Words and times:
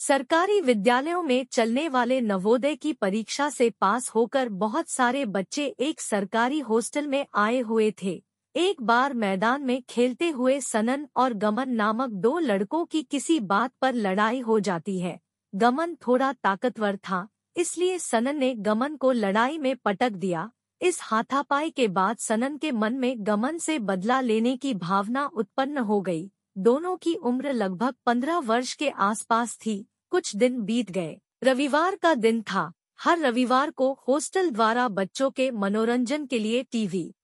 सरकारी 0.00 0.60
विद्यालयों 0.60 1.22
में 1.22 1.46
चलने 1.52 1.88
वाले 1.88 2.20
नवोदय 2.20 2.74
की 2.74 2.92
परीक्षा 2.92 3.48
से 3.50 3.68
पास 3.70 4.08
होकर 4.08 4.48
बहुत 4.48 4.88
सारे 4.88 5.24
बच्चे 5.26 5.64
एक 5.80 6.00
सरकारी 6.00 6.60
हॉस्टल 6.60 7.06
में 7.06 7.26
आए 7.34 7.58
हुए 7.60 7.90
थे। 8.02 8.12
एक 8.54 8.82
बार 8.82 9.14
मैदान 9.14 9.62
में 9.62 9.82
खेलते 9.88 10.28
हुए 10.28 10.58
सनन 10.60 11.06
और 11.16 11.34
गमन 11.34 11.70
नामक 11.70 12.10
दो 12.10 12.38
लड़कों 12.38 12.84
की 12.84 13.02
किसी 13.02 13.40
बात 13.40 13.72
पर 13.80 13.94
लड़ाई 13.94 14.40
हो 14.40 14.60
जाती 14.60 14.98
है। 14.98 15.18
गमन 15.52 15.94
थोड़ा 16.06 16.32
ताकतवर 16.34 16.96
था, 16.96 17.26
इसलिए 17.56 17.98
सनन 17.98 18.38
ने 18.38 18.54
गमन 18.54 18.96
को 18.96 19.12
लड़ाई 19.12 19.58
में 19.58 19.74
पटक 19.76 20.12
दिया। 20.14 20.50
इस 20.80 21.00
हाथापाई 21.02 21.70
के 21.70 21.88
बाद 21.90 22.16
सनन 22.18 22.56
के 22.56 22.72
मन 22.72 22.94
में 22.94 23.14
गमन 23.18 23.58
से 23.58 23.78
बदला 23.80 24.20
लेने 24.20 24.56
की 24.56 24.74
भावना 24.76 25.26
उत्पन्न 25.26 25.78
हो 25.78 26.00
गई। 26.00 26.30
दोनों 26.58 26.96
की 26.96 27.14
उम्र 27.14 27.52
लगभग 27.52 27.94
पंद्रह 28.06 28.38
वर्ष 28.38 28.74
के 28.74 28.88
आसपास 28.88 29.58
थी। 29.66 29.88
कुछ 30.10 30.36
दिन 30.36 30.60
बीत 30.60 30.90
गए। 30.90 31.20
रविवार 31.44 31.96
का 31.96 32.14
दिन 32.14 32.42
था। 32.42 32.72
हर 33.00 33.18
रविवार 33.18 33.70
को 33.70 34.04
हॉस्टल 34.08 34.50
द्वारा 34.50 34.88
बच्चों 34.88 35.30
के 35.30 35.50
मनोरंजन 35.50 36.26
के 36.26 36.38
लिए 36.38 36.62
टीवी 36.62 37.14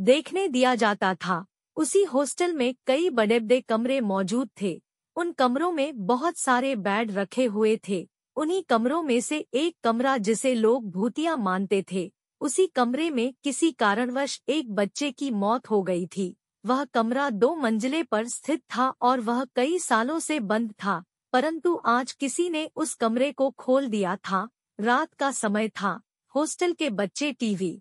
देखने 0.00 0.48
दिया 0.48 0.74
जाता 0.74 1.14
था। 1.14 1.46
उसी 1.76 2.04
हॉस्टल 2.04 2.52
में 2.52 2.74
कई 2.86 3.10
बड़े 3.10 3.40
बड़े 3.40 3.60
कमरे 3.60 4.00
मौजूद 4.00 4.50
थे। 4.62 4.82
उन 5.16 5.32
कमरों 5.32 5.72
में 5.72 6.06
बहुत 6.06 6.36
सारे 6.36 6.76
बेड 6.76 7.12
रखे 7.12 7.44
हुए 7.44 7.80
थे। 7.88 8.10
उन्हीं 8.36 8.62
कमरों 8.62 9.02
में 9.02 9.20
से 9.20 9.46
एक 9.54 9.76
कमरा 9.84 10.16
जिसे 10.16 10.54
लोग 10.54 10.90
भूतिया 10.90 11.36
मानते 11.36 11.84
थे। 11.92 12.12
उसी 12.40 12.66
कमरे 12.66 13.10
में 13.10 13.34
किसी 13.44 13.72
कारणवश 13.72 14.42
एक 14.48 14.74
बच्चे 14.74 15.10
की 15.10 15.30
मौत 15.30 15.70
हो 15.70 15.82
गई 15.82 16.06
थी। 16.06 16.36
वह 16.64 16.84
कमरा 16.84 17.28
दो 17.30 17.54
मंजिले 17.54 18.02
पर 18.02 18.26
स्थित 18.28 18.62
था 18.70 18.88
और 19.02 19.20
वह 19.20 19.44
कई 19.56 19.78
सालों 19.78 20.18
से 20.18 20.38
बंद 20.42 20.72
था, 20.74 21.02
परंतु 21.32 21.80
आज 21.86 22.12
किसी 22.12 22.48
ने 22.50 22.68
उस 22.76 22.94
कमरे 22.94 23.30
को 23.32 23.50
खोल 23.50 23.86
दिया 23.88 24.16
था। 24.16 24.48
रात 24.78 25.14
का 25.14 25.30
समय 25.32 25.68
था। 25.72 26.00
हॉस्टल 26.34 26.72
के 26.72 26.90
बच्चे 26.90 27.32
टीवी 27.32 27.80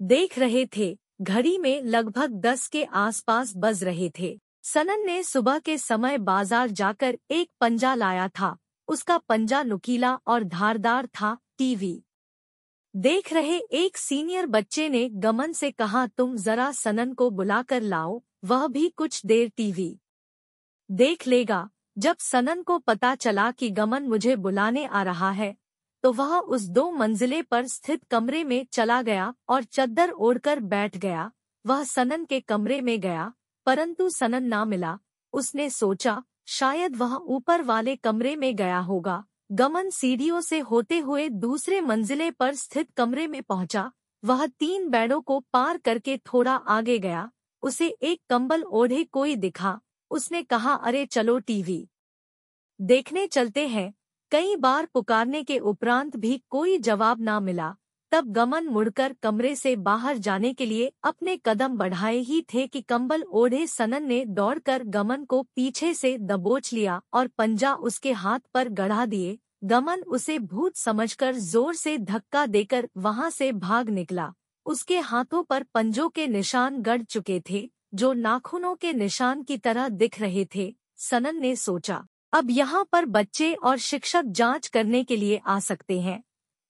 देख 0.00 0.38
रहे 0.38 0.66
थे। 0.76 0.96
घड़ी 1.22 1.56
में 1.58 1.82
लगभग 1.82 2.40
दस 2.40 2.66
के 2.68 2.84
आसपास 2.84 3.52
बज 3.56 3.82
रहे 3.84 4.10
थे। 4.18 4.38
सनन 4.64 5.04
ने 5.06 5.22
सुबह 5.22 5.58
के 5.58 5.76
समय 5.78 6.18
बाज़ार 6.20 6.70
जाकर 6.70 7.18
एक 7.30 7.50
पंजा 7.60 7.94
लाया 7.94 8.28
था। 8.30 8.56
उसका 8.88 9.18
पंजा 9.18 9.62
नुकीला 9.62 10.14
और 10.26 10.44
धारदार 10.44 11.06
था 11.06 11.36
टीवी। 11.58 12.02
देख 12.94 13.32
रहे 13.32 13.56
एक 13.72 13.96
सीनियर 13.96 14.46
बच्चे 14.46 14.88
ने 14.88 15.08
गमन 15.14 15.52
से 15.52 15.70
कहा, 15.70 16.06
तुम 16.06 16.36
जरा 16.36 16.70
सनन 16.72 17.12
को 17.12 17.28
बुलाकर 17.30 17.82
लाओ, 17.82 18.20
वह 18.44 18.66
भी 18.66 18.88
कुछ 18.88 19.24
देर 19.26 19.48
टीवी 19.56 19.98
देख 20.90 21.26
लेगा। 21.26 21.68
जब 21.98 22.16
सनन 22.20 22.62
को 22.62 22.78
पता 22.78 23.14
चला 23.14 23.50
कि 23.50 23.70
गमन 23.70 24.08
मुझे 24.08 24.36
बुलाने 24.36 24.84
आ 24.84 25.02
रहा 25.02 25.30
है 25.30 25.54
तो 26.04 26.12
वह 26.12 26.36
उस 26.36 26.62
दो 26.68 26.90
मंजिले 26.90 27.40
पर 27.42 27.66
स्थित 27.66 28.04
कमरे 28.10 28.42
में 28.44 28.66
चला 28.72 29.00
गया 29.02 29.32
और 29.48 29.64
चद्दर 29.64 30.10
ओढ़कर 30.10 30.60
बैठ 30.60 30.96
गया। 30.96 31.30
वह 31.64 31.82
सनन 31.84 32.24
के 32.24 32.40
कमरे 32.40 32.80
में 32.80 32.98
गया, 33.00 33.32
परंतु 33.66 34.08
सनन 34.10 34.44
ना 34.44 34.64
मिला। 34.64 34.98
उसने 35.32 35.68
सोचा, 35.70 36.22
शायद 36.48 36.96
वह 36.96 37.14
ऊपर 37.14 37.62
वाले 37.62 37.96
कमरे 37.96 38.36
में 38.36 38.54
गया 38.56 38.78
होगा। 38.80 39.24
गमन 39.52 39.90
सीढ़ियों 39.90 40.40
से 40.40 40.58
होते 40.58 40.98
हुए 40.98 41.28
दूसरे 41.28 41.80
मंजिले 41.80 42.30
पर 42.30 42.54
स्थित 42.54 42.90
कमरे 42.96 43.26
में 43.26 43.42
पहुँचा। 43.42 43.92
वह 44.24 44.46
तीन 44.46 44.88
बेड़ों 44.88 45.20
को 45.20 45.40
पार 45.40 45.78
करके 45.78 46.16
थोड़ा 46.16 46.54
आगे 46.54 46.98
गया। 46.98 47.30
उसे 47.62 47.88
एक 47.88 48.20
कंबल 48.30 48.62
ओढ़े 48.62 49.04
कोई 49.04 49.36
दिखा। 49.36 49.80
उसने 50.10 50.42
कहा, 50.42 50.74
अरे 50.74 51.06
चलो 51.06 51.38
टीवी। 51.38 51.88
देखने 52.80 53.26
चलते 53.26 53.68
हैं। 53.68 53.94
कई 54.30 54.56
बार 54.56 54.86
पुकारने 54.86 55.42
के 55.42 55.58
उपरांत 55.58 56.16
भी 56.16 56.42
कोई 56.50 56.78
जवाब 56.78 57.20
ना 57.20 57.40
मिला। 57.40 57.76
तब 58.12 58.32
गमन 58.32 58.66
मुड़कर 58.66 59.14
कमरे 59.22 59.54
से 59.56 59.74
बाहर 59.76 60.18
जाने 60.18 60.52
के 60.52 60.66
लिए 60.66 60.90
अपने 61.04 61.36
कदम 61.44 61.76
बढ़ाए 61.76 62.16
ही 62.18 62.40
थे 62.54 62.66
कि 62.66 62.80
कंबल 62.80 63.22
ओढ़े 63.22 63.66
सनन 63.66 64.04
ने 64.04 64.24
दौड़कर 64.24 64.84
गमन 64.84 65.24
को 65.24 65.42
पीछे 65.56 65.92
से 65.94 66.16
दबोच 66.18 66.72
लिया 66.72 67.00
और 67.12 67.28
पंजा 67.28 67.74
उसके 67.74 68.12
हाथ 68.12 68.40
पर 68.54 68.68
गढ़ा 68.68 69.06
दिए। 69.06 69.38
गमन 69.64 70.02
उसे 70.02 70.38
भूत 70.38 70.76
समझकर 70.76 71.34
ज़ोर 71.34 71.74
से 71.74 71.96
धक्का 71.98 72.44
देकर 72.46 72.88
वहाँ 72.96 73.30
से 73.30 73.50
भाग 73.52 73.90
निकला। 73.90 74.32
उसके 74.66 74.98
हाथों 74.98 75.42
पर 75.42 75.62
पंजों 75.74 76.08
के 76.08 76.26
निशान 76.26 76.80
गढ़ 76.82 77.02
चुके 77.02 77.40
थे, 77.50 77.70
जो 77.94 78.12
नाखूनों 78.12 78.74
के 78.74 78.92
निशान 78.92 79.42
की 79.42 79.56
तरह 79.58 79.88
दिख 79.88 80.20
रहे 80.20 80.46
थे, 80.54 80.74
सनन 80.96 81.40
ने 81.40 81.54
सोचा। 81.56 82.04
अब 82.32 82.50
यहाँ 82.50 82.84
पर 82.92 83.04
बच्चे 83.04 83.52
और 83.54 83.78
शिक्षक 83.78 84.24
जाँच 84.24 84.66
करने 84.66 85.04
के 85.04 85.16
लिए 85.16 85.40
आ 85.46 85.58
सकते 85.58 86.00
हैं। 86.00 86.22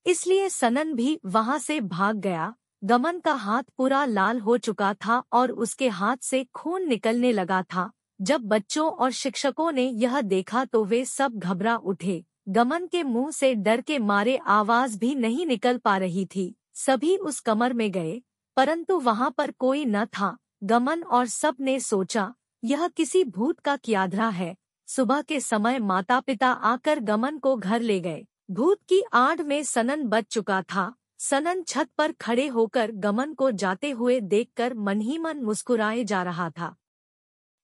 इसलिए 0.06 0.48
सनन 0.48 0.94
भी 0.94 1.18
वहाँ 1.26 1.58
से 1.58 1.80
भाग 1.80 2.16
गया। 2.16 2.54
गमन 2.84 3.18
का 3.18 3.32
हाथ 3.32 3.62
पूरा 3.78 4.04
लाल 4.04 4.38
हो 4.40 4.56
चुका 4.58 4.92
था 4.94 5.22
और 5.32 5.50
उसके 5.50 5.88
हाथ 5.88 6.16
से 6.16 6.44
खून 6.54 6.88
निकलने 6.88 7.32
लगा 7.32 7.62
था। 7.62 7.90
जब 8.20 8.40
बच्चों 8.40 8.90
और 8.90 9.10
शिक्षकों 9.10 9.70
ने 9.72 9.82
यह 9.82 10.20
देखा 10.20 10.64
तो 10.64 10.84
वे 10.84 11.04
सब 11.04 11.38
घबरा 11.38 11.76
उठे। 11.76 12.24
गमन 12.48 12.86
के 12.86 13.02
मुँह 13.02 13.30
से 13.30 13.54
डर 13.54 13.80
के 13.80 13.98
मारे 13.98 14.36
आवाज़ 14.36 14.98
भी 14.98 15.14
नहीं 15.14 15.46
निकल 15.46 15.78
पा 15.78 15.96
रही 15.96 16.26
थी। 16.26 16.54
सभी 16.74 17.16
उस 17.16 17.40
कमर 17.40 17.72
में 17.72 17.90
गए, 17.92 18.20
परंतु 18.56 18.98
वहाँ 18.98 19.30
पर 19.30 19.50
कोई 19.50 19.84
न 19.84 20.04
था। 20.04 20.36
गमन 20.64 21.02
और 21.02 21.26
सबने 21.26 21.78
सोचा, 21.80 22.32
यह 22.62 22.88
किसी 22.88 23.24
भूत 23.24 23.60
का 23.60 23.76
क्याद्रा 23.76 24.28
है। 24.28 24.54
सुबह 24.88 25.22
के 25.22 25.40
समय 25.40 25.78
माता 25.78 26.20
पिता 26.20 26.48
आकर 26.48 27.00
गमन 27.00 27.38
को 27.38 27.56
घर 27.56 27.80
ले 27.80 28.00
गए। 28.00 28.26
भूत 28.50 28.78
की 28.88 29.00
आड़ 29.12 29.42
में 29.42 29.62
सनन 29.64 30.02
बच 30.04 30.24
चुका 30.32 30.60
था। 30.62 30.92
सनन 31.18 31.62
छत 31.62 31.88
पर 31.98 32.12
खड़े 32.12 32.46
होकर 32.46 32.90
गमन 32.92 33.34
को 33.34 33.50
जाते 33.52 33.90
हुए 33.90 34.18
देखकर 34.20 34.74
मन 34.76 35.00
ही 35.00 35.18
मन 35.18 35.42
मुस्कुराए 35.44 36.02
जा 36.04 36.22
रहा 36.22 36.48
था। 36.50 36.74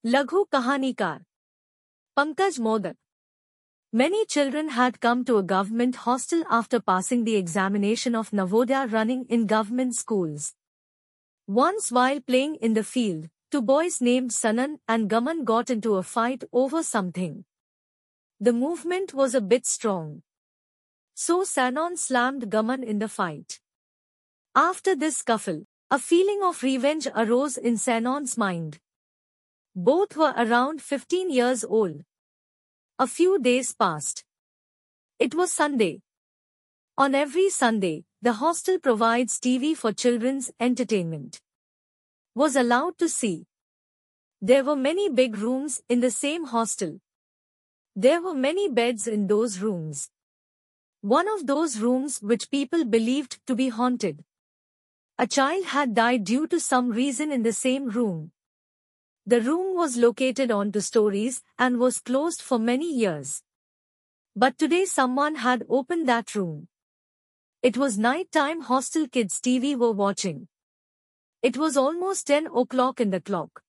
लघु 0.04 0.42
कहानीकार, 0.44 1.24
Pankaj 2.16 2.58
Modak 2.60 2.96
many 3.92 4.22
children 4.24 4.68
had 4.70 4.96
come 4.96 5.24
to 5.24 5.36
a 5.36 5.40
government 5.52 5.96
hostel 5.96 6.44
after 6.50 6.78
passing 6.86 7.24
the 7.24 7.28
examination 7.28 8.16
of 8.16 8.30
Navodaya 8.36 8.82
running 8.84 9.24
in 9.30 9.46
government 9.46 9.94
schools 9.94 10.54
once 11.48 11.92
while 11.92 12.20
playing 12.20 12.56
in 12.62 12.74
the 12.74 12.82
field 12.84 13.28
two 13.52 13.60
boys 13.72 13.98
name 14.04 14.28
Sanan 14.36 14.78
and 14.90 15.08
Gaman 15.10 15.42
got 15.44 15.70
into 15.80 15.94
a 15.94 16.00
fight 16.14 16.44
over 16.62 16.82
something 16.82 17.42
the 18.40 18.54
movement 18.54 19.14
was 19.14 19.36
a 19.36 19.40
bit 19.40 19.66
strong 19.66 20.18
So 21.18 21.44
Sanon 21.44 21.96
slammed 21.96 22.50
Gaman 22.50 22.84
in 22.84 22.98
the 22.98 23.08
fight. 23.08 23.58
After 24.54 24.94
this 24.94 25.16
scuffle, 25.16 25.62
a 25.90 25.98
feeling 25.98 26.42
of 26.42 26.62
revenge 26.62 27.08
arose 27.16 27.56
in 27.56 27.78
Sanon's 27.78 28.36
mind. 28.36 28.78
Both 29.74 30.14
were 30.18 30.34
around 30.36 30.82
15 30.82 31.30
years 31.30 31.64
old. 31.64 32.02
A 32.98 33.06
few 33.06 33.38
days 33.38 33.74
passed. 33.74 34.24
It 35.18 35.34
was 35.34 35.54
Sunday. 35.54 36.02
On 36.98 37.14
every 37.14 37.48
Sunday, 37.48 38.04
the 38.20 38.34
hostel 38.34 38.78
provides 38.78 39.40
TV 39.40 39.74
for 39.74 39.92
children's 39.92 40.50
entertainment. 40.60 41.40
Was 42.34 42.56
allowed 42.56 42.98
to 42.98 43.08
see. 43.08 43.46
There 44.42 44.64
were 44.64 44.76
many 44.76 45.08
big 45.08 45.38
rooms 45.38 45.80
in 45.88 46.00
the 46.00 46.10
same 46.10 46.44
hostel. 46.44 47.00
There 47.94 48.20
were 48.20 48.34
many 48.34 48.68
beds 48.68 49.06
in 49.06 49.28
those 49.28 49.60
rooms. 49.60 50.10
One 51.02 51.28
of 51.28 51.46
those 51.46 51.78
rooms 51.78 52.18
which 52.20 52.50
people 52.50 52.84
believed 52.84 53.40
to 53.46 53.54
be 53.54 53.68
haunted. 53.68 54.24
A 55.18 55.26
child 55.26 55.66
had 55.66 55.94
died 55.94 56.24
due 56.24 56.46
to 56.48 56.58
some 56.58 56.90
reason 56.90 57.30
in 57.30 57.42
the 57.42 57.52
same 57.52 57.88
room. 57.88 58.32
The 59.26 59.40
room 59.40 59.76
was 59.76 59.96
located 59.96 60.50
on 60.50 60.72
two 60.72 60.80
stories 60.80 61.42
and 61.58 61.78
was 61.78 62.00
closed 62.00 62.40
for 62.40 62.58
many 62.58 62.92
years. 62.92 63.42
But 64.34 64.58
today 64.58 64.84
someone 64.84 65.36
had 65.36 65.64
opened 65.68 66.08
that 66.08 66.34
room. 66.34 66.68
It 67.62 67.76
was 67.76 67.98
night 67.98 68.30
time 68.30 68.60
hostel 68.60 69.08
kids 69.08 69.40
TV 69.40 69.76
were 69.76 69.92
watching. 69.92 70.48
It 71.42 71.56
was 71.56 71.76
almost 71.76 72.26
10 72.26 72.46
o'clock 72.48 73.00
in 73.00 73.10
the 73.10 73.20
clock. 73.20 73.62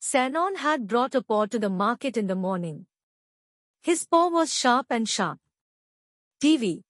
Sanon 0.00 0.56
had 0.56 0.86
brought 0.86 1.14
a 1.14 1.22
paw 1.22 1.46
to 1.46 1.58
the 1.58 1.68
market 1.70 2.16
in 2.16 2.26
the 2.26 2.34
morning. 2.34 2.86
His 3.82 4.04
paw 4.04 4.28
was 4.28 4.54
sharp 4.54 4.86
and 4.90 5.08
sharp. 5.08 5.38
TV. 6.42 6.82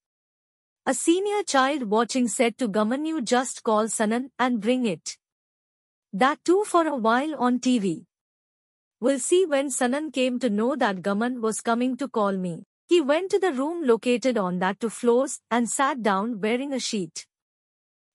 A 0.86 0.94
senior 0.94 1.42
child 1.42 1.82
watching 1.82 2.26
said 2.26 2.56
to 2.56 2.68
Gaman 2.68 3.06
You 3.06 3.20
just 3.20 3.62
call 3.62 3.84
Sanan 3.84 4.30
and 4.38 4.62
bring 4.62 4.86
it. 4.86 5.18
That 6.10 6.42
too 6.42 6.64
for 6.64 6.86
a 6.86 6.96
while 6.96 7.34
on 7.34 7.58
TV. 7.58 8.06
We'll 8.98 9.18
see 9.18 9.44
when 9.44 9.68
Sanan 9.68 10.10
came 10.10 10.38
to 10.38 10.48
know 10.48 10.74
that 10.76 11.02
Gaman 11.02 11.42
was 11.42 11.60
coming 11.60 11.98
to 11.98 12.08
call 12.08 12.32
me. 12.32 12.64
He 12.88 13.02
went 13.02 13.30
to 13.32 13.38
the 13.38 13.52
room 13.52 13.86
located 13.86 14.38
on 14.38 14.58
that 14.60 14.80
two 14.80 14.88
floors 14.88 15.38
and 15.50 15.68
sat 15.68 16.02
down 16.02 16.40
wearing 16.40 16.72
a 16.72 16.80
sheet. 16.80 17.26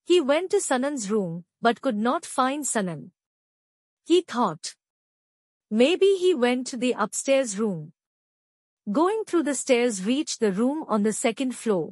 He 0.06 0.20
went 0.20 0.50
to 0.50 0.58
Sanan's 0.58 1.12
room, 1.12 1.46
but 1.62 1.82
could 1.82 1.98
not 1.98 2.26
find 2.26 2.64
Sanan. 2.64 3.12
He 4.08 4.22
thought. 4.22 4.74
Maybe 5.70 6.16
he 6.16 6.34
went 6.34 6.66
to 6.66 6.78
the 6.78 6.96
upstairs 6.98 7.60
room. 7.60 7.94
Going 8.90 9.24
through 9.28 9.44
the 9.44 9.54
stairs 9.54 10.06
reached 10.06 10.40
the 10.40 10.54
room 10.54 10.86
on 10.88 11.04
the 11.04 11.12
second 11.12 11.54
floor. 11.54 11.92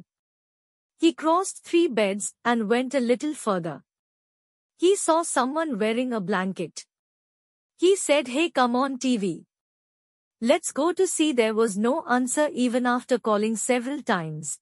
He 0.98 1.12
crossed 1.12 1.62
three 1.62 1.88
beds 1.88 2.32
and 2.42 2.70
went 2.70 2.94
a 2.94 3.00
little 3.00 3.34
further. 3.34 3.82
He 4.78 4.96
saw 4.96 5.22
someone 5.22 5.78
wearing 5.78 6.14
a 6.14 6.20
blanket. 6.20 6.86
He 7.76 7.96
said 7.96 8.28
hey 8.28 8.48
come 8.48 8.74
on 8.74 8.98
TV. 8.98 9.44
Let's 10.40 10.72
go 10.72 10.92
to 10.92 11.06
see 11.06 11.32
there 11.32 11.52
was 11.52 11.76
no 11.76 12.02
answer 12.06 12.48
even 12.50 12.86
after 12.86 13.18
calling 13.18 13.56
several 13.56 14.02
times. 14.02 14.58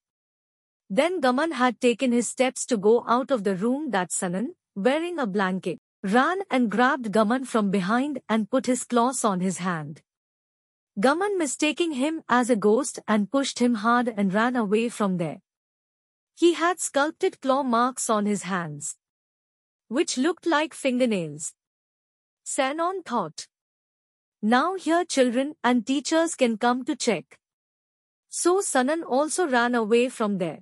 Then 0.91 1.21
Gaman 1.21 1.53
had 1.53 1.81
taken 1.81 2.11
his 2.11 2.29
steps 2.29 2.67
to 2.67 2.77
go 2.77 3.05
out 3.07 3.31
of 3.31 3.45
the 3.45 3.55
room 3.55 3.91
that 3.93 4.11
Sanan, 4.11 4.49
wearing 4.75 5.21
a 5.21 5.27
blanket, 5.27 5.79
ran 6.03 6.39
and 6.51 6.69
grabbed 6.69 7.13
Gaman 7.13 7.47
from 7.47 7.71
behind 7.71 8.21
and 8.29 8.51
put 8.51 8.67
his 8.67 8.83
claws 8.83 9.25
on 9.25 9.39
his 9.39 9.59
hand. 9.59 10.03
Gaman 10.99 11.37
mistaking 11.39 11.93
him 11.93 12.23
as 12.29 12.51
a 12.51 12.57
ghost 12.57 13.01
and 13.09 13.31
pushed 13.31 13.59
him 13.59 13.75
hard 13.77 14.09
and 14.17 14.33
ran 14.33 14.55
away 14.55 14.89
from 14.89 15.17
there. 15.17 15.41
He 16.37 16.55
had 16.55 16.79
sculpted 16.79 17.41
claw 17.41 17.65
marks 17.65 18.09
on 18.09 18.27
his 18.27 18.45
hands, 18.45 18.97
which 19.89 20.17
looked 20.17 20.47
like 20.47 20.73
fingernails. 20.73 21.53
Sanon 22.45 23.03
thought. 23.03 23.49
Now 24.41 24.75
here 24.77 25.05
children 25.05 25.55
and 25.65 25.85
teachers 25.85 26.37
can 26.37 26.59
come 26.59 26.85
to 26.85 26.95
check. 26.95 27.39
So 28.29 28.61
Sanan 28.61 29.03
also 29.05 29.49
ran 29.49 29.75
away 29.75 30.09
from 30.09 30.39
there. 30.39 30.61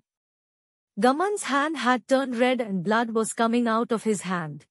Gaman's 0.98 1.44
hand 1.44 1.76
had 1.78 2.06
turned 2.08 2.36
red 2.36 2.60
and 2.60 2.82
blood 2.82 3.10
was 3.10 3.32
coming 3.34 3.66
out 3.66 3.92
of 3.92 4.04
his 4.04 4.22
hand. 4.22 4.64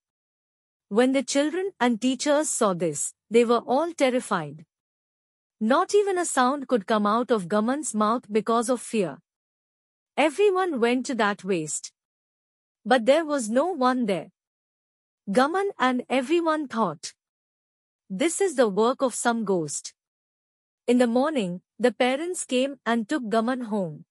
When 0.90 1.12
the 1.12 1.24
children 1.24 1.72
and 1.80 2.02
teachers 2.02 2.50
saw 2.50 2.74
this, 2.74 3.14
they 3.30 3.46
were 3.46 3.60
all 3.60 3.92
terrified. 3.92 4.66
Not 5.64 5.94
even 5.94 6.18
a 6.18 6.26
sound 6.26 6.68
could 6.68 6.88
come 6.88 7.06
out 7.06 7.30
of 7.30 7.48
Gaman's 7.48 7.94
mouth 7.94 8.24
because 8.32 8.68
of 8.68 8.82
fear. 8.82 9.20
Everyone 10.18 10.80
went 10.80 11.06
to 11.06 11.14
that 11.16 11.44
waste. 11.44 11.92
But 12.84 13.06
there 13.06 13.24
was 13.24 13.48
no 13.48 13.68
one 13.68 14.08
there. 14.08 14.32
Gaman 15.30 15.70
and 15.78 16.04
everyone 16.10 16.68
thought. 16.68 17.14
This 18.10 18.42
is 18.42 18.56
the 18.56 18.68
work 18.68 19.04
of 19.04 19.14
some 19.14 19.46
ghost. 19.46 19.94
In 20.88 20.98
the 20.98 21.06
morning, 21.06 21.62
the 21.78 21.92
parents 21.92 22.44
came 22.44 22.78
and 22.84 23.08
took 23.08 23.22
Gaman 23.30 23.66
home. 23.66 24.06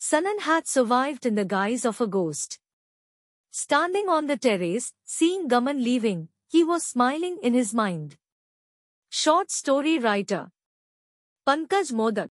Sanan 0.00 0.42
had 0.42 0.68
survived 0.68 1.26
in 1.26 1.34
the 1.34 1.44
guise 1.44 1.84
of 1.84 2.00
a 2.00 2.06
ghost. 2.06 2.60
Standing 3.50 4.08
on 4.08 4.28
the 4.28 4.36
terrace, 4.36 4.92
seeing 5.04 5.48
Gaman 5.48 5.82
leaving, 5.82 6.28
he 6.46 6.62
was 6.62 6.86
smiling 6.86 7.38
in 7.42 7.52
his 7.52 7.74
mind. 7.74 8.16
Short 9.14 9.50
story 9.50 9.98
writer. 9.98 10.48
Pankaj 11.46 11.92
Modak 11.92 12.30